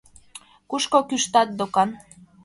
Кушко 0.69 0.99
кӱштат 1.09 1.49
докан. 1.59 1.89